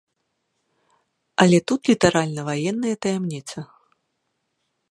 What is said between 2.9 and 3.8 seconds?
таямніца.